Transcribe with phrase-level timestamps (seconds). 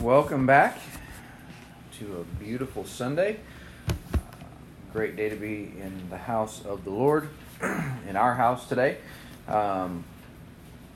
[0.00, 0.78] welcome back
[1.98, 3.40] to a beautiful Sunday.
[3.88, 4.18] Uh,
[4.92, 7.28] great day to be in the house of the Lord,
[8.08, 8.98] in our house today.
[9.48, 10.04] Um,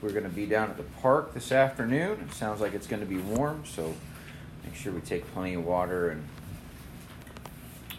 [0.01, 2.25] we're going to be down at the park this afternoon.
[2.29, 3.93] It sounds like it's going to be warm, so
[4.65, 6.25] make sure we take plenty of water and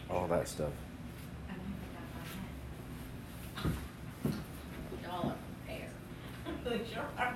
[0.10, 0.72] all that stuff.
[5.04, 5.34] Y'all
[7.18, 7.36] are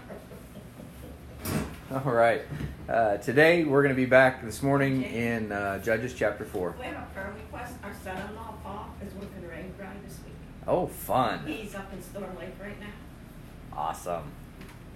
[1.91, 2.05] prepared.
[2.05, 2.43] All right.
[2.87, 6.75] Uh, today we're going to be back this morning in uh, Judges chapter 4.
[6.79, 7.73] We have a prayer request.
[7.83, 10.33] Our son-in-law, Paul, is working the rain grind this week.
[10.65, 11.45] Oh, fun.
[11.45, 12.87] He's up in Storm Lake right now.
[13.73, 14.31] Awesome.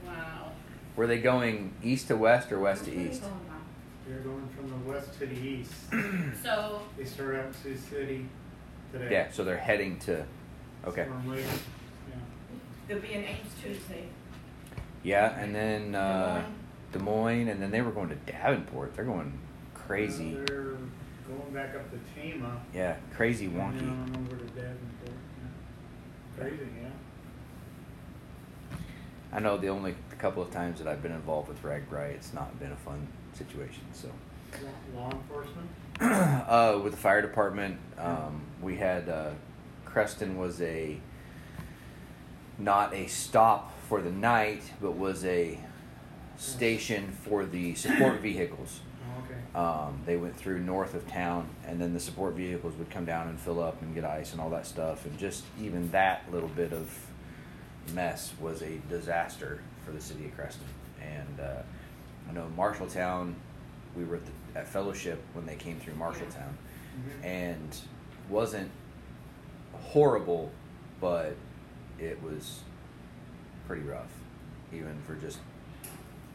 [0.08, 0.52] Wow.
[0.96, 3.22] Were they going east to west or west to What's east?
[3.24, 3.34] going?
[4.08, 5.74] They're going from the west to the east.
[6.44, 8.26] So, They start out in Sioux City
[8.94, 9.10] today.
[9.12, 10.26] Yeah, so they're heading to.
[10.88, 11.04] Okay.
[11.04, 12.16] Storm Lake, yeah.
[12.88, 14.06] they'll be in Ames Tuesday.
[15.04, 16.44] Yeah, and then uh,
[16.92, 17.48] Des Moines.
[17.50, 18.96] And then they were going to Davenport.
[18.96, 19.38] They're going
[19.74, 20.36] crazy.
[20.36, 20.56] Uh, they're
[21.28, 22.62] going back up to Tama.
[22.74, 23.80] Yeah, crazy and wonky.
[23.80, 24.78] then over to Davenport.
[25.08, 26.44] Yeah.
[26.44, 26.90] Crazy, yeah.
[29.34, 32.60] I know the only couple of times that I've been involved with RAGBRAI, it's not
[32.60, 33.84] been a fun situation.
[33.94, 34.10] So,
[34.94, 35.70] Law, law enforcement.
[36.02, 39.30] uh, with the fire department, um, we had uh,
[39.86, 40.98] Creston was a
[42.58, 45.58] not a stop for the night, but was a
[46.38, 48.80] station for the support vehicles.
[49.04, 49.40] Oh, okay.
[49.90, 53.28] Um, they went through north of town, and then the support vehicles would come down
[53.28, 55.06] and fill up and get ice and all that stuff.
[55.06, 56.90] And just even that little bit of
[57.94, 60.66] mess was a disaster for the city of Creston.
[61.02, 61.62] And uh,
[62.30, 63.34] I know Marshalltown,
[63.96, 66.54] we were at, the, at Fellowship when they came through Marshalltown,
[66.92, 67.24] Mhm.
[67.26, 67.78] and
[68.30, 68.70] wasn't
[69.74, 70.52] horrible,
[71.00, 71.36] but
[72.00, 72.60] it was
[73.68, 74.12] pretty rough,
[74.74, 75.40] even for just.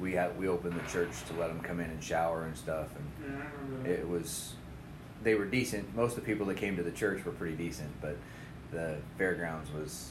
[0.00, 2.88] We had we opened the church to let them come in and shower and stuff,
[2.96, 3.40] and
[3.84, 4.54] Yeah, it was
[5.22, 5.94] they were decent.
[5.96, 8.16] Most of the people that came to the church were pretty decent but
[8.72, 10.10] the fairgrounds was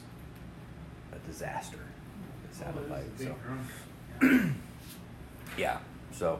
[1.13, 1.77] a disaster.
[2.49, 3.35] It sounded Oh, like so.
[4.19, 4.51] big
[5.57, 5.77] yeah
[6.11, 6.39] so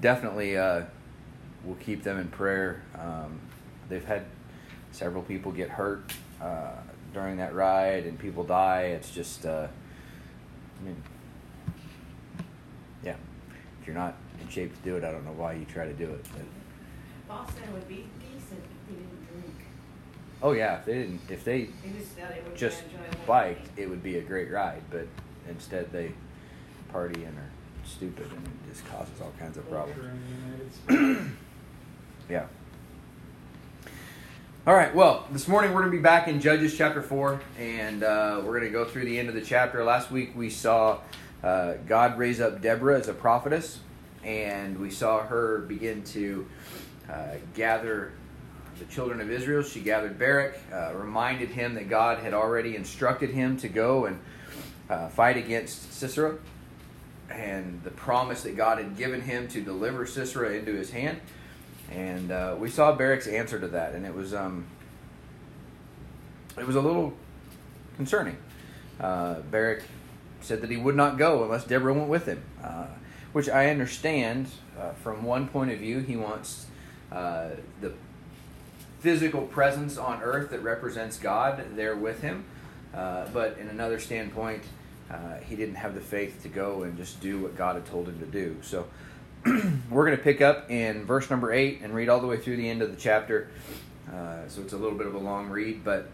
[0.00, 0.82] definitely uh,
[1.64, 2.82] we'll keep them in prayer.
[2.98, 3.40] Um,
[3.88, 4.24] they've had
[4.92, 6.72] several people get hurt uh,
[7.14, 8.82] during that ride and people die.
[8.94, 9.66] It's just uh,
[10.80, 11.17] I mean yeah
[13.88, 16.04] you're not in shape to do it I don't know why you try to do
[16.04, 16.42] it but
[17.26, 19.54] Paul said it would be decent if they didn't drink.
[20.42, 23.18] Oh yeah, if they didn't, if they He just said it would just be enjoyable.
[23.26, 24.82] biked, it would be a great ride.
[24.90, 25.06] But
[25.48, 26.12] instead, they
[26.90, 27.50] party and are
[27.84, 29.98] stupid, and it just causes all kinds of problems.
[29.98, 30.14] in
[30.86, 31.30] the United States.
[32.30, 32.46] Yeah.
[34.66, 34.94] All right.
[34.94, 38.58] Well, this morning we're going to be back in Judges chapter four, and uh, we're
[38.58, 39.82] going to go through the end of the chapter.
[39.84, 40.98] Last week we saw
[41.42, 43.80] uh, God raised up Deborah as a prophetess,
[44.24, 46.46] and we saw her begin to
[47.10, 48.12] uh, gather
[48.78, 49.62] the children of Israel.
[49.62, 54.20] She gathered Barak, uh, reminded him that God had already instructed him to go and
[54.90, 56.36] uh, fight against Sisera,
[57.30, 61.20] and the promise that God had given him to deliver Sisera into his hand.
[61.90, 64.66] And uh, we saw Barak's answer to that, and it was um,
[66.58, 67.14] it was a little
[67.96, 68.36] concerning.
[69.00, 69.84] Uh, Barak
[70.40, 72.86] said that he would not go unless Deborah went with him, uh,
[73.32, 76.00] which I understand uh, from one point of view.
[76.00, 76.66] He wants
[77.12, 77.50] uh,
[77.80, 77.92] the
[79.00, 82.44] physical presence on earth that represents God there with him,
[82.94, 84.62] uh, but in another standpoint,
[85.10, 88.08] uh, he didn't have the faith to go and just do what God had told
[88.08, 88.56] him to do.
[88.62, 88.86] So
[89.90, 92.56] we're going to pick up in verse number 8 and read all the way through
[92.56, 93.48] the end of the chapter.
[94.12, 96.08] Uh, so it's a little bit of a long read, but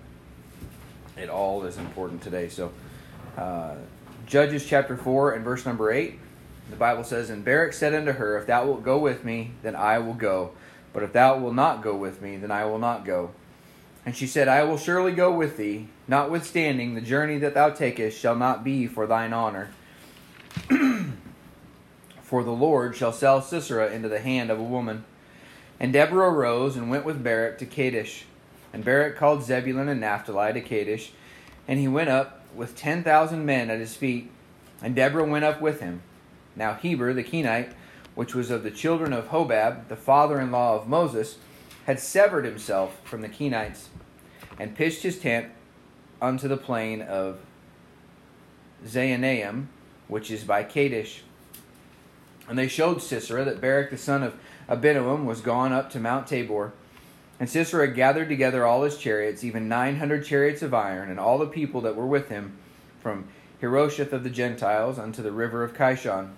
[1.16, 2.48] it all is important today.
[2.48, 2.72] So,
[3.36, 3.74] uh,
[4.26, 6.18] Judges chapter 4 and verse number 8,
[6.70, 9.76] the Bible says, And Barak said unto her, If thou wilt go with me, then
[9.76, 10.52] I will go.
[10.92, 13.32] But if thou wilt not go with me, then I will not go.
[14.06, 18.18] And she said, I will surely go with thee, notwithstanding the journey that thou takest
[18.18, 19.70] shall not be for thine honor.
[22.22, 25.04] For the Lord shall sell Sisera into the hand of a woman.
[25.78, 28.24] And Deborah arose and went with Barak to Kadesh.
[28.72, 31.12] And Barak called Zebulun and Naphtali to Kadesh.
[31.66, 34.30] And he went up with ten thousand men at his feet.
[34.82, 36.02] And Deborah went up with him.
[36.56, 37.72] Now Heber the Kenite,
[38.14, 41.38] which was of the children of Hobab, the father in law of Moses,
[41.86, 43.88] had severed himself from the Kenites,
[44.58, 45.48] and pitched his tent
[46.22, 47.38] unto the plain of
[48.86, 49.66] Zaanaim,
[50.08, 51.22] which is by Kadesh.
[52.48, 54.36] And they showed Sisera that Barak the son of
[54.68, 56.72] Abinoam was gone up to Mount Tabor.
[57.40, 61.38] And Sisera gathered together all his chariots, even nine hundred chariots of iron, and all
[61.38, 62.56] the people that were with him,
[63.00, 63.28] from
[63.60, 66.30] Harosheth of the Gentiles unto the river of Kishon.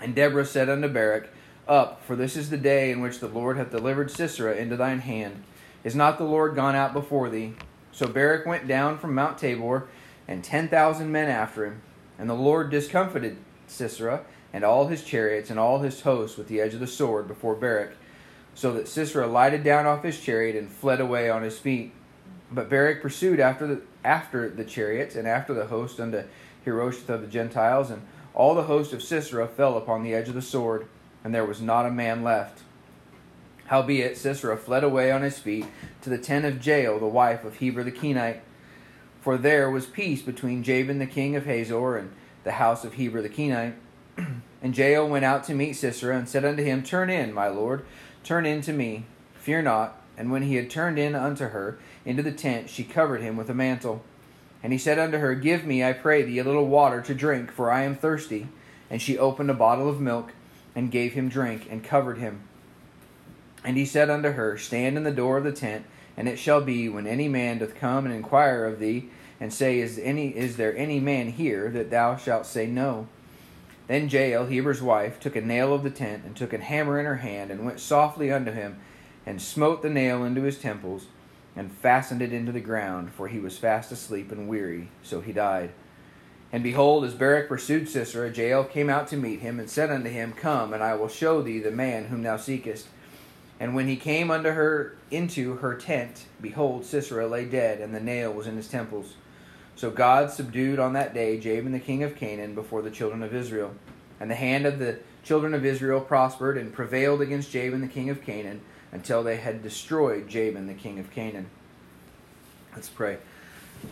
[0.00, 1.30] And Deborah said unto Barak,
[1.66, 5.00] Up, for this is the day in which the Lord hath delivered Sisera into thine
[5.00, 5.44] hand.
[5.84, 7.54] Is not the Lord gone out before thee?
[7.92, 9.88] So Barak went down from Mount Tabor,
[10.28, 11.82] and ten thousand men after him.
[12.18, 13.36] And the Lord discomfited
[13.66, 17.26] Sisera, and all his chariots, and all his hosts with the edge of the sword
[17.26, 17.96] before Barak,
[18.54, 21.92] so that Sisera lighted down off his chariot and fled away on his feet.
[22.50, 26.24] But Barak pursued after the, after the chariots and after the host unto
[26.64, 28.02] Harosheth of the Gentiles, and
[28.34, 30.86] all the host of Sisera fell upon the edge of the sword,
[31.24, 32.62] and there was not a man left.
[33.66, 35.66] Howbeit Sisera fled away on his feet
[36.02, 38.42] to the tent of Jael, the wife of Heber the Kenite.
[39.20, 42.12] For there was peace between Jabin the king of Hazor and
[42.44, 43.74] the house of Heber the Kenite.
[44.62, 47.84] and Jael went out to meet Sisera, and said unto him, Turn in, my lord,
[48.24, 49.04] turn in to me,
[49.34, 50.00] fear not.
[50.16, 53.48] And when he had turned in unto her into the tent, she covered him with
[53.50, 54.02] a mantle.
[54.62, 57.50] And he said unto her, Give me, I pray thee, a little water to drink,
[57.50, 58.48] for I am thirsty.
[58.90, 60.32] And she opened a bottle of milk,
[60.74, 62.42] and gave him drink, and covered him.
[63.64, 65.86] And he said unto her, Stand in the door of the tent,
[66.16, 69.08] and it shall be, when any man doth come and inquire of thee,
[69.40, 73.08] and say, Is any is there any man here, that thou shalt say no?
[73.88, 77.06] Then Jael, Heber's wife, took a nail of the tent, and took a hammer in
[77.06, 78.78] her hand, and went softly unto him,
[79.26, 81.06] and smote the nail into his temples,
[81.56, 85.32] and fastened it into the ground, for he was fast asleep and weary, so he
[85.32, 85.70] died.
[86.52, 90.10] And behold, as Barak pursued Sisera, Jael came out to meet him, and said unto
[90.10, 92.88] him, Come, and I will show thee the man whom thou seekest.
[93.58, 98.00] And when he came unto her into her tent, behold, Sisera lay dead, and the
[98.00, 99.14] nail was in his temples.
[99.76, 103.34] So God subdued on that day Jabin the king of Canaan before the children of
[103.34, 103.74] Israel.
[104.20, 108.10] And the hand of the children of Israel prospered and prevailed against Jabin the king
[108.10, 108.60] of Canaan
[108.92, 111.46] until they had destroyed Jabin the king of Canaan.
[112.74, 113.18] Let's pray.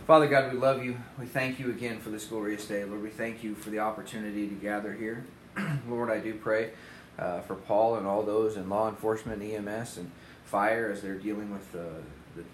[0.07, 0.97] Father God, we love you.
[1.19, 2.85] We thank you again for this glorious day.
[2.85, 5.25] Lord, we thank you for the opportunity to gather here.
[5.89, 6.71] Lord, I do pray
[7.19, 10.11] uh, for Paul and all those in law enforcement, EMS, and
[10.45, 12.01] fire as they're dealing with uh,
[12.37, 12.45] the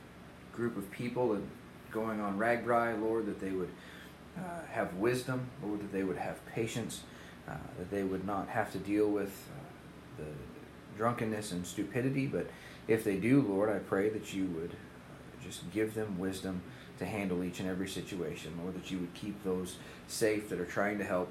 [0.54, 1.48] group of people and
[1.90, 3.70] going on RAGBRAI, Lord, that they would
[4.36, 7.02] uh, have wisdom, Lord, that they would have patience,
[7.48, 12.46] uh, that they would not have to deal with uh, the drunkenness and stupidity, but
[12.88, 16.62] if they do, Lord, I pray that you would uh, just give them wisdom
[16.98, 19.76] to handle each and every situation, Lord, that you would keep those
[20.08, 21.28] safe that are trying to help,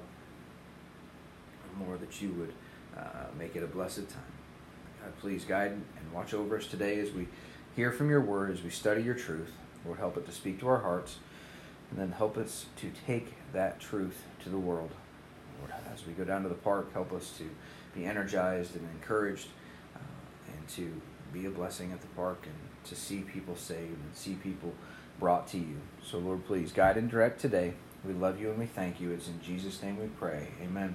[1.80, 2.52] Lord, that you would
[2.96, 5.12] uh, make it a blessed time.
[5.20, 7.28] Please guide and watch over us today as we
[7.76, 9.52] hear from your word, as we study your truth.
[9.86, 11.18] Lord, help it to speak to our hearts,
[11.90, 14.90] and then help us to take that truth to the world.
[15.60, 17.48] Lord, as we go down to the park, help us to
[17.94, 19.48] be energized and encouraged
[19.94, 20.00] uh,
[20.48, 21.00] and to
[21.32, 22.54] be a blessing at the park and
[22.84, 24.74] to see people saved and see people
[25.18, 25.76] brought to you.
[26.04, 27.74] So, Lord, please guide and direct today.
[28.04, 29.10] We love you and we thank you.
[29.12, 30.48] It's in Jesus' name we pray.
[30.62, 30.94] Amen.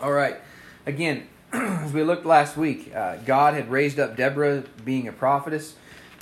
[0.00, 0.36] All right.
[0.86, 5.74] Again, as we looked last week, uh, God had raised up Deborah being a prophetess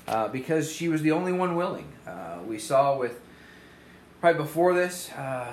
[0.07, 1.93] uh, because she was the only one willing.
[2.07, 3.21] Uh, we saw with
[4.23, 5.53] right before this uh,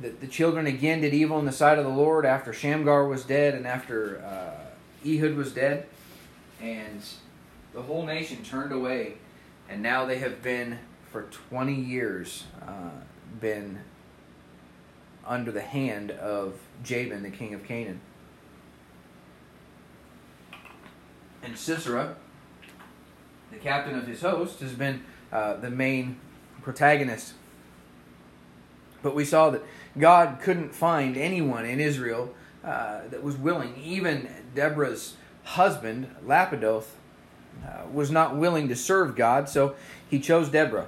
[0.00, 3.24] that the children again did evil in the sight of the Lord after Shamgar was
[3.24, 5.86] dead and after uh, Ehud was dead,
[6.60, 7.02] and
[7.72, 9.14] the whole nation turned away,
[9.68, 10.78] and now they have been
[11.10, 12.90] for 20 years uh,
[13.40, 13.80] been
[15.26, 18.00] under the hand of Jabin, the king of Canaan.
[21.42, 22.16] And Sisera,
[23.50, 26.16] the captain of his host, has been uh, the main
[26.62, 27.34] protagonist.
[29.02, 29.62] But we saw that
[29.98, 32.34] God couldn't find anyone in Israel
[32.64, 33.74] uh, that was willing.
[33.82, 36.86] Even Deborah's husband, Lapidoth,
[37.64, 39.74] uh, was not willing to serve God, so
[40.08, 40.86] he chose Deborah.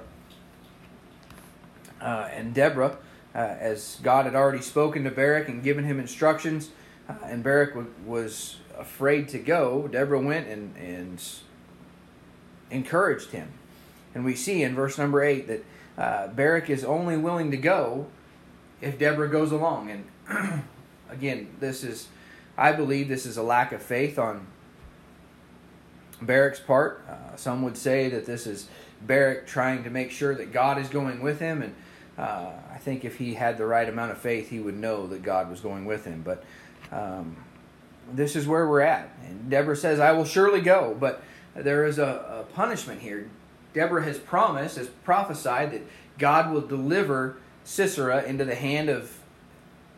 [2.01, 2.97] Uh, and Deborah,
[3.33, 6.69] uh, as God had already spoken to Barak and given him instructions,
[7.07, 11.23] uh, and Barak w- was afraid to go, Deborah went and, and
[12.71, 13.49] encouraged him.
[14.13, 15.65] And we see in verse number 8 that
[15.97, 18.07] uh, Barak is only willing to go
[18.81, 19.91] if Deborah goes along.
[20.27, 20.63] And
[21.09, 22.07] again, this is,
[22.57, 24.47] I believe, this is a lack of faith on
[26.21, 27.05] Barak's part.
[27.07, 28.67] Uh, some would say that this is
[29.01, 31.61] Barak trying to make sure that God is going with him.
[31.61, 31.75] And
[32.17, 35.23] uh, I think if he had the right amount of faith, he would know that
[35.23, 36.23] God was going with him.
[36.23, 36.43] But
[36.91, 37.37] um,
[38.11, 39.09] this is where we're at.
[39.25, 40.95] And Deborah says, I will surely go.
[40.99, 41.21] But
[41.57, 43.29] there is a, a punishment here.
[43.73, 45.81] Deborah has promised, has prophesied that
[46.17, 49.13] God will deliver Sisera into the hand of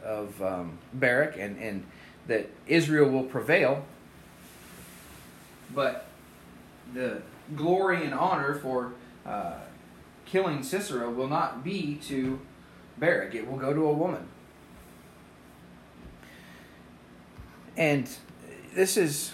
[0.03, 1.85] of um, Barak, and and
[2.27, 3.85] that Israel will prevail.
[5.73, 6.07] But
[6.93, 7.21] the
[7.55, 8.93] glory and honor for
[9.25, 9.59] uh,
[10.25, 12.39] killing Sisera will not be to
[12.97, 14.27] Barak; it will go to a woman.
[17.77, 18.09] And
[18.73, 19.31] this is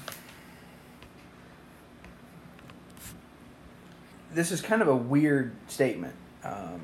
[4.35, 6.13] this is kind of a weird statement.
[6.43, 6.81] Um,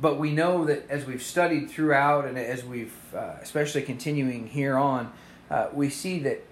[0.00, 4.76] but we know that as we've studied throughout and as we've, uh, especially continuing here
[4.76, 5.10] on,
[5.50, 6.44] uh, we see that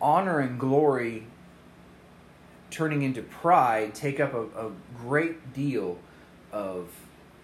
[0.00, 1.26] honor and glory
[2.70, 5.98] turning into pride take up a, a great deal
[6.52, 6.88] of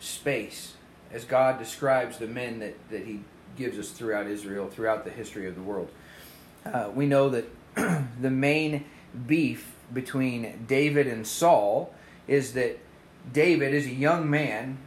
[0.00, 0.75] space
[1.12, 3.21] as God describes the men that, that He
[3.57, 5.90] gives us throughout Israel, throughout the history of the world.
[6.64, 7.45] Uh, we know that
[8.21, 8.85] the main
[9.26, 11.95] beef between David and Saul
[12.26, 12.78] is that
[13.33, 14.78] David is a young man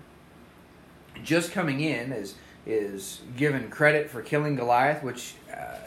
[1.24, 5.78] just coming in is is given credit for killing Goliath, which uh,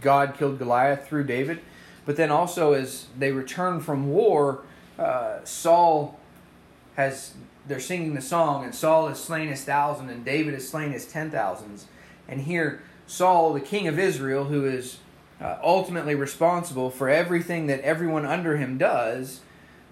[0.00, 1.60] God killed Goliath through David.
[2.06, 4.64] But then also as they return from war,
[4.98, 6.18] uh, Saul
[6.96, 7.34] has
[7.66, 11.06] they're singing the song, and Saul has slain his thousand, and David has slain his
[11.06, 11.86] ten thousands.
[12.26, 14.98] And here Saul, the king of Israel, who is
[15.42, 19.40] uh, ultimately responsible for everything that everyone under him does,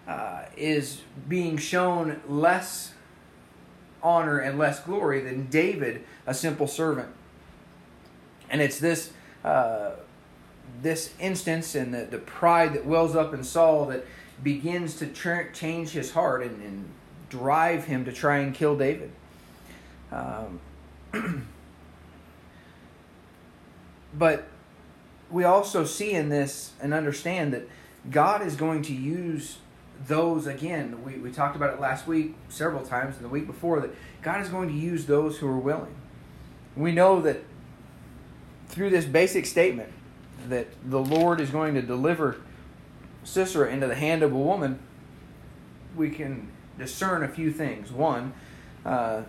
[0.06, 2.94] uh, is being shown less
[4.02, 7.08] honor and less glory than David, a simple servant.
[8.48, 9.12] And it's this
[9.44, 9.92] uh,
[10.82, 14.04] this instance and the, the pride that wells up in Saul that
[14.42, 16.84] begins to tra- change his heart and, and,
[17.28, 19.08] drive him to try and kill David.
[20.10, 20.58] Um,
[24.18, 24.48] but
[25.30, 27.68] we also see in this and understand that
[28.10, 29.58] God is going to use
[30.06, 31.04] those again.
[31.04, 33.90] We, we talked about it last week several times and the week before that
[34.22, 35.94] God is going to use those who are willing.
[36.76, 37.44] We know that
[38.68, 39.92] through this basic statement
[40.48, 42.40] that the Lord is going to deliver
[43.24, 44.78] Sisera into the hand of a woman,
[45.94, 47.92] we can discern a few things.
[47.92, 48.32] One,
[48.86, 49.22] uh,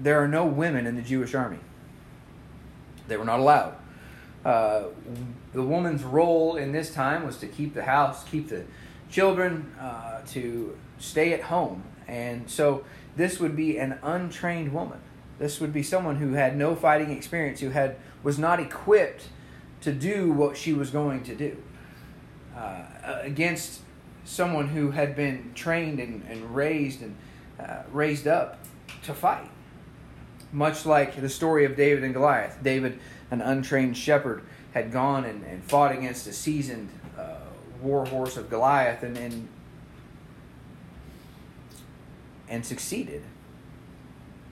[0.00, 1.58] there are no women in the Jewish army.
[3.06, 3.76] They were not allowed.
[4.44, 4.84] Uh,
[5.52, 8.64] the woman's role in this time was to keep the house, keep the
[9.10, 11.82] children, uh, to stay at home.
[12.08, 12.84] And so
[13.16, 15.00] this would be an untrained woman.
[15.38, 19.28] This would be someone who had no fighting experience, who had was not equipped
[19.80, 21.56] to do what she was going to do
[22.56, 22.84] uh,
[23.22, 23.80] against
[24.24, 27.16] someone who had been trained and, and raised and
[27.58, 28.58] uh, raised up
[29.02, 29.50] to fight.
[30.52, 32.58] Much like the story of David and Goliath.
[32.62, 32.98] David,
[33.30, 37.36] an untrained shepherd, had gone and, and fought against a seasoned uh,
[37.82, 39.48] war horse of Goliath and, and
[42.50, 43.22] and succeeded.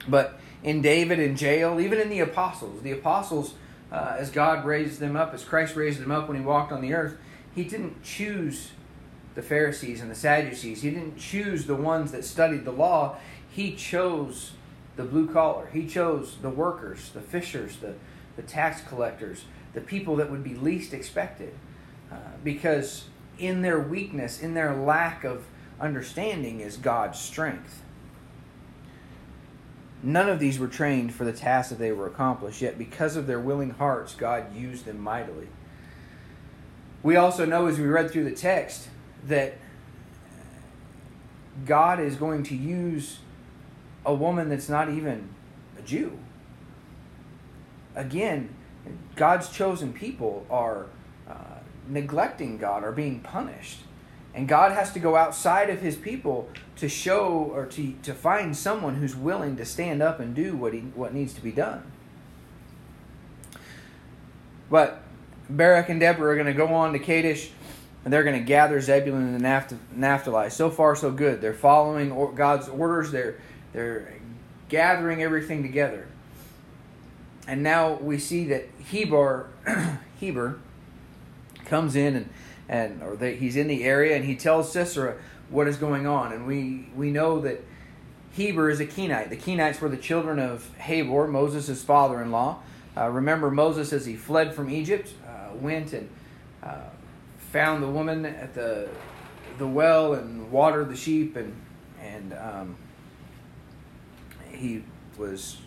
[0.07, 3.53] But in David, in Jael, even in the apostles, the apostles,
[3.91, 6.81] uh, as God raised them up, as Christ raised them up when he walked on
[6.81, 7.17] the earth,
[7.53, 8.71] he didn't choose
[9.35, 10.81] the Pharisees and the Sadducees.
[10.81, 13.17] He didn't choose the ones that studied the law.
[13.49, 14.53] He chose
[14.95, 15.69] the blue collar.
[15.71, 17.95] He chose the workers, the fishers, the,
[18.39, 19.43] the tax collectors,
[19.73, 21.53] the people that would be least expected.
[22.09, 23.05] Uh, because
[23.37, 25.45] in their weakness, in their lack of
[25.79, 27.81] understanding, is God's strength.
[30.01, 33.27] None of these were trained for the task that they were accomplished, yet because of
[33.27, 35.49] their willing hearts, God used them mightily.
[37.03, 38.87] We also know as we read through the text
[39.27, 39.57] that
[41.65, 43.19] God is going to use
[44.05, 45.27] a woman that's not even
[45.77, 46.17] a Jew.
[47.99, 48.55] Again,
[49.17, 50.85] God's chosen people are
[51.29, 51.33] uh,
[51.89, 53.79] neglecting God, are being punished.
[54.33, 58.55] And God has to go outside of his people to show or to, to find
[58.55, 61.91] someone who's willing to stand up and do what, he, what needs to be done.
[64.69, 65.03] But
[65.49, 67.49] Barak and Deborah are going to go on to Kadesh
[68.05, 70.51] and they're going to gather Zebulun and Napht- Naphtali.
[70.51, 71.41] So far, so good.
[71.41, 73.41] They're following God's orders, they're,
[73.73, 74.13] they're
[74.69, 76.07] gathering everything together.
[77.49, 79.49] And now we see that Heber,
[80.19, 80.59] Heber
[81.65, 82.29] comes in and
[82.69, 85.15] and or they, he's in the area and he tells Sisera
[85.49, 86.31] what is going on.
[86.31, 87.65] And we we know that
[88.33, 89.31] Heber is a Kenite.
[89.31, 92.59] The Kenites were the children of Habor, Moses' father-in-law.
[92.95, 96.07] Uh, remember Moses as he fled from Egypt, uh, went and
[96.61, 96.81] uh,
[97.51, 98.87] found the woman at the
[99.57, 101.59] the well and watered the sheep and
[101.99, 102.75] and um,
[104.51, 104.83] he
[105.17, 105.57] was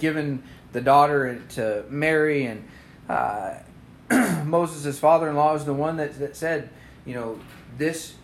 [0.00, 0.42] given
[0.72, 2.66] the daughter to marry, and
[3.08, 3.54] uh,
[4.44, 6.70] Moses' father-in-law is the one that, that said,
[7.04, 7.38] you know,
[7.78, 8.14] this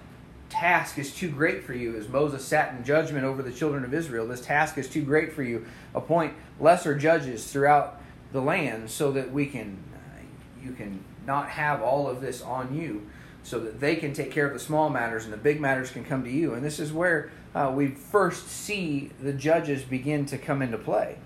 [0.49, 1.97] task is too great for you.
[1.97, 5.33] As Moses sat in judgment over the children of Israel, this task is too great
[5.33, 5.67] for you.
[5.95, 8.01] Appoint lesser judges throughout
[8.33, 12.77] the land so that we can, uh, you can not have all of this on
[12.77, 13.07] you,
[13.43, 16.05] so that they can take care of the small matters and the big matters can
[16.05, 16.55] come to you.
[16.55, 21.17] And this is where uh, we first see the judges begin to come into play.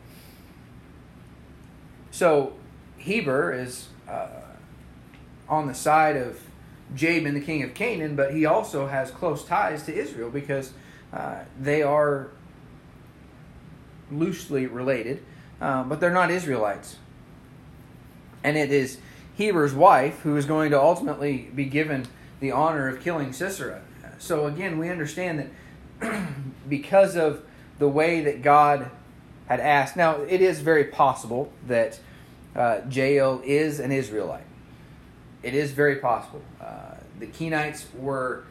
[2.11, 2.55] So
[2.99, 4.29] Heber is uh,
[5.49, 6.40] on the side of
[6.95, 10.73] Jabin, the king of Canaan, but he also has close ties to Israel because
[11.12, 12.31] uh, they are
[14.11, 15.23] loosely related,
[15.61, 16.97] uh, but they're not Israelites.
[18.43, 18.99] And it is
[19.37, 22.07] Heber's wife who is going to ultimately be given
[22.40, 23.83] the honor of killing Sisera.
[24.19, 25.50] So again, we understand
[26.00, 26.26] that
[26.69, 27.43] because of
[27.79, 28.90] the way that God
[29.50, 29.97] had asked.
[29.97, 31.99] Now, it is very possible that
[32.54, 34.47] uh, Jael is an Israelite.
[35.42, 36.40] It is very possible.
[36.61, 38.45] Uh, the Kenites were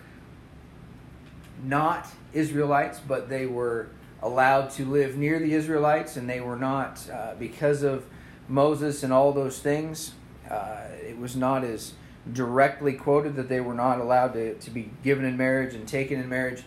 [1.63, 3.87] not Israelites, but they were
[4.21, 8.05] allowed to live near the Israelites, and they were not, uh, because of
[8.49, 10.15] Moses and all those things,
[10.51, 11.93] uh, it was not as
[12.33, 16.19] directly quoted that they were not allowed to, to be given in marriage and taken
[16.19, 16.63] in marriage.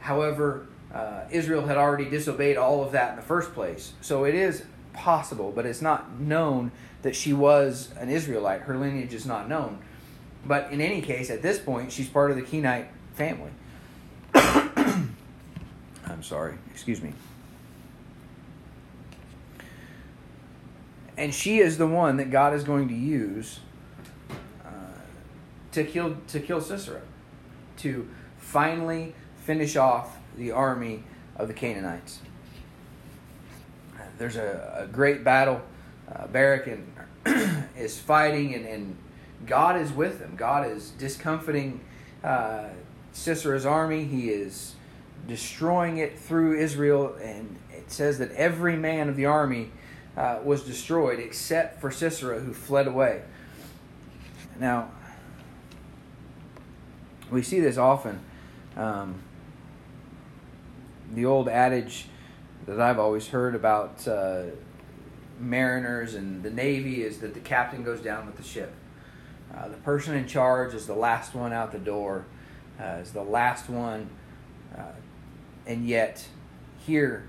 [0.00, 3.92] However, uh, Israel had already disobeyed all of that in the first place.
[4.00, 8.62] So it is possible, but it's not known that she was an Israelite.
[8.62, 9.78] Her lineage is not known.
[10.44, 13.50] But in any case, at this point, she's part of the Kenite family.
[14.34, 17.12] I'm sorry, excuse me.
[21.16, 23.60] And she is the one that God is going to use
[24.64, 24.68] uh,
[25.72, 27.00] to kill to kill Sisera,
[27.78, 31.02] to finally finish off the army
[31.36, 32.20] of the Canaanites.
[34.18, 35.60] There's a, a great battle.
[36.10, 38.96] Uh, Barak and, is fighting, and, and
[39.46, 40.36] God is with them.
[40.36, 41.80] God is discomfiting
[42.24, 42.68] uh,
[43.12, 44.04] Sisera's army.
[44.04, 44.74] He is
[45.26, 49.70] destroying it through Israel, and it says that every man of the army
[50.16, 53.22] uh, was destroyed except for Sisera, who fled away.
[54.58, 54.90] Now,
[57.30, 58.20] we see this often.
[58.76, 59.16] Um,
[61.12, 62.06] the old adage
[62.66, 64.44] that I've always heard about uh,
[65.38, 68.72] mariners and the Navy is that the captain goes down with the ship.
[69.54, 72.26] Uh, the person in charge is the last one out the door,
[72.80, 74.08] uh, is the last one,
[74.76, 74.82] uh,
[75.66, 76.26] and yet
[76.78, 77.26] here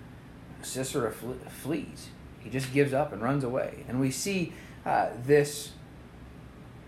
[0.62, 2.10] Sisera fle- flees.
[2.40, 3.86] He just gives up and runs away.
[3.88, 4.54] And we see
[4.86, 5.72] uh, this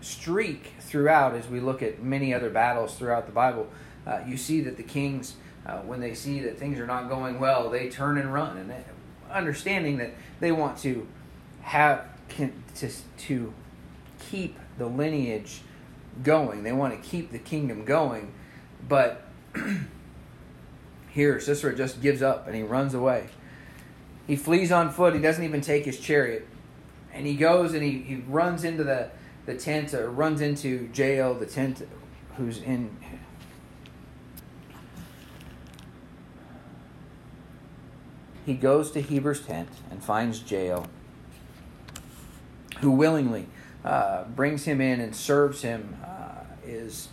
[0.00, 3.68] streak throughout as we look at many other battles throughout the Bible.
[4.06, 5.34] Uh, you see that the kings
[5.66, 8.70] uh, when they see that things are not going well, they turn and run, and
[8.70, 8.84] they,
[9.30, 11.06] understanding that they want to
[11.62, 13.52] have can, to to
[14.18, 15.60] keep the lineage
[16.22, 16.62] going.
[16.62, 18.32] They want to keep the kingdom going,
[18.88, 19.26] but
[21.10, 23.28] here Sisera just gives up and he runs away.
[24.26, 25.14] He flees on foot.
[25.14, 26.46] He doesn't even take his chariot,
[27.12, 29.10] and he goes and he, he runs into the
[29.46, 31.86] the tent or runs into Jael, the tent
[32.36, 32.96] who's in
[38.46, 40.86] he goes to Heber's tent and finds Jael,
[42.80, 43.46] who willingly
[43.84, 47.08] uh, brings him in and serves him, uh, is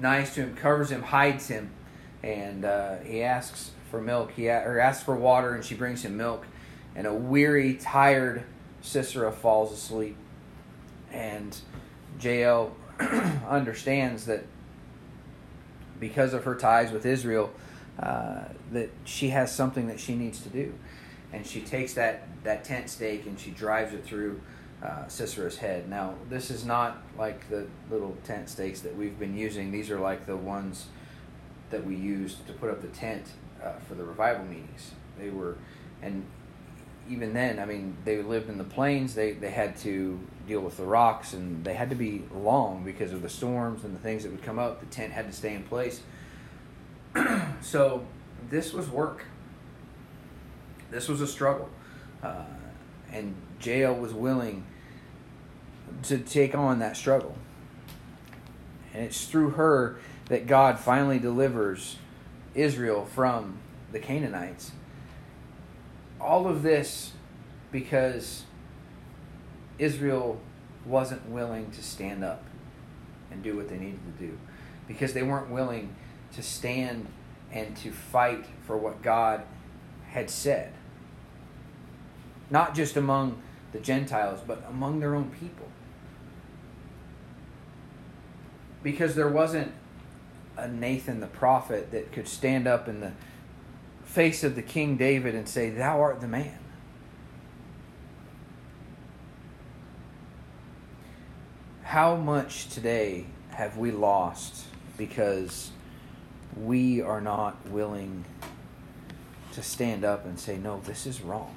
[0.00, 1.70] nice to him, covers him, hides him,
[2.22, 4.32] and uh, he asks for milk.
[4.32, 6.46] He or asks for water, and she brings him milk.
[6.96, 8.44] And a weary, tired
[8.80, 10.16] Sisera falls asleep,
[11.12, 11.56] and
[12.20, 12.74] Jael
[13.48, 14.44] understands that
[15.98, 17.50] because of her ties with Israel
[17.98, 20.74] uh, that she has something that she needs to do.
[21.32, 24.40] And she takes that, that tent stake and she drives it through
[24.82, 25.88] uh, Sisera's head.
[25.88, 29.70] Now, this is not like the little tent stakes that we've been using.
[29.72, 30.86] These are like the ones
[31.70, 33.26] that we used to put up the tent
[33.62, 34.92] uh, for the revival meetings.
[35.18, 35.56] They were,
[36.02, 36.24] and
[37.08, 39.14] even then, I mean, they lived in the plains.
[39.14, 43.12] They, they had to deal with the rocks and they had to be long because
[43.12, 44.80] of the storms and the things that would come up.
[44.80, 46.02] The tent had to stay in place.
[47.64, 48.06] So
[48.50, 49.24] this was work.
[50.90, 51.70] This was a struggle.
[52.22, 52.44] Uh,
[53.10, 54.66] and Jael was willing
[56.02, 57.34] to take on that struggle.
[58.92, 61.96] And it's through her that God finally delivers
[62.54, 63.58] Israel from
[63.92, 64.72] the Canaanites.
[66.20, 67.12] All of this
[67.72, 68.44] because
[69.78, 70.38] Israel
[70.84, 72.44] wasn't willing to stand up
[73.30, 74.38] and do what they needed to do.
[74.86, 75.96] Because they weren't willing
[76.34, 77.06] to stand
[77.54, 79.42] and to fight for what God
[80.08, 80.72] had said.
[82.50, 83.40] Not just among
[83.72, 85.68] the Gentiles, but among their own people.
[88.82, 89.72] Because there wasn't
[90.56, 93.12] a Nathan the prophet that could stand up in the
[94.04, 96.58] face of the King David and say, Thou art the man.
[101.82, 105.70] How much today have we lost because
[106.56, 108.24] we are not willing
[109.52, 111.54] to stand up and say, no, this is wrong.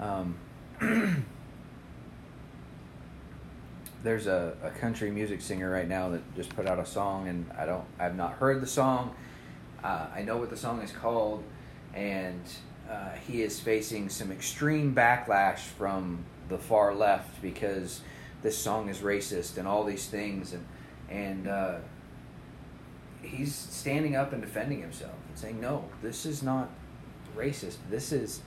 [0.00, 0.36] Um,
[4.02, 7.50] there's a, a country music singer right now that just put out a song, and
[7.56, 9.14] I don't, I've not heard the song.
[9.82, 11.44] Uh, I know what the song is called,
[11.94, 12.42] and
[12.90, 18.00] uh, he is facing some extreme backlash from the far left because
[18.42, 20.66] this song is racist and all these things, and
[21.08, 21.76] and uh,
[23.22, 26.70] he's standing up and defending himself and saying, "No, this is not
[27.36, 27.76] racist.
[27.88, 28.42] This is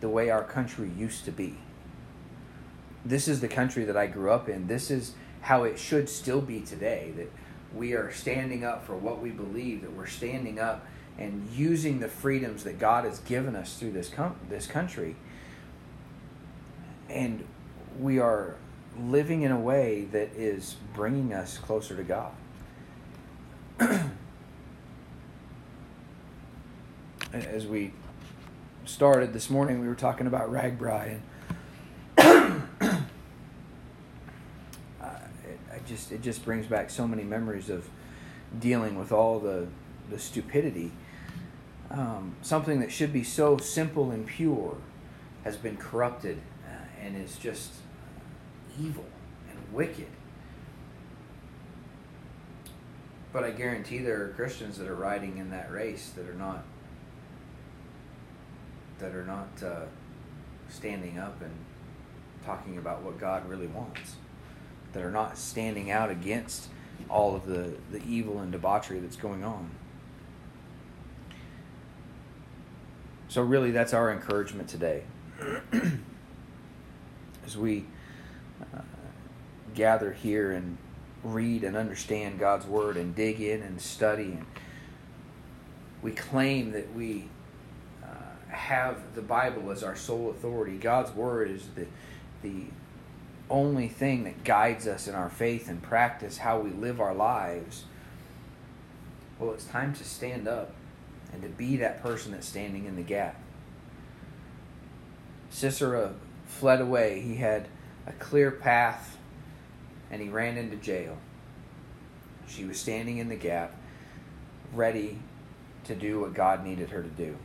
[0.00, 1.58] the way our country used to be."
[3.04, 4.66] this is the country that I grew up in.
[4.66, 7.12] This is how it should still be today.
[7.16, 7.30] That
[7.74, 9.82] we are standing up for what we believe.
[9.82, 10.86] That we're standing up
[11.18, 15.16] and using the freedoms that God has given us through this com- this country.
[17.08, 17.46] And
[18.00, 18.56] we are
[18.98, 22.32] living in a way that is bringing us closer to God.
[27.34, 27.90] As we
[28.84, 31.18] started this morning, we were talking about RAGBRAI
[32.16, 32.62] and
[35.84, 37.88] just it just brings back so many memories of
[38.60, 39.66] dealing with all the
[40.10, 40.92] the stupidity.
[41.90, 44.76] Um, something that should be so simple and pure
[45.42, 47.72] has been corrupted uh, and is just
[48.80, 49.06] evil
[49.50, 50.06] and wicked.
[53.32, 56.64] But I guarantee there are Christians that are riding in that race that are not
[58.98, 59.84] that are not uh,
[60.68, 61.52] standing up and
[62.44, 64.16] talking about what God really wants
[64.94, 66.68] that are not standing out against
[67.10, 69.70] all of the, the evil and debauchery that's going on.
[73.28, 75.02] So, really, that's our encouragement today.
[77.44, 77.84] As we
[78.74, 78.82] uh,
[79.74, 80.78] gather here and
[81.24, 84.46] read and understand God's Word and dig in and study, and
[86.00, 87.28] we claim that we
[88.54, 90.76] have the Bible as our sole authority.
[90.76, 91.86] God's Word is the,
[92.42, 92.66] the
[93.50, 97.84] only thing that guides us in our faith and practice how we live our lives,
[99.38, 100.72] well, it's time to stand up
[101.32, 103.40] and to be that person that's standing in the gap.
[105.50, 106.14] Sisera
[106.46, 107.20] fled away.
[107.20, 107.68] He had
[108.06, 109.18] a clear path
[110.10, 111.16] and he ran into Jael.
[112.46, 113.74] She was standing in the gap,
[114.72, 115.18] ready
[115.84, 117.36] to do what God needed her to do.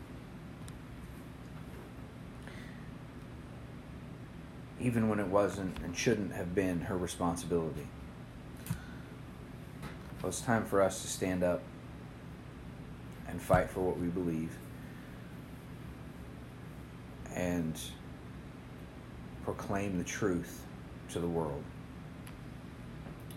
[4.79, 7.87] Even when it wasn't and shouldn't have been her responsibility.
[10.21, 11.61] Well, it's time for us to stand up
[13.27, 14.51] and fight for what we believe
[17.35, 17.79] and
[19.43, 20.65] proclaim the truth
[21.09, 21.63] to the world.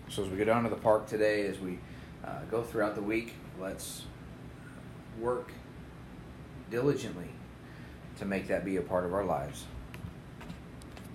[0.09, 1.79] So, as we go down to the park today, as we
[2.23, 4.03] uh, go throughout the week, let's
[5.19, 5.51] work
[6.69, 7.29] diligently
[8.17, 9.65] to make that be a part of our lives.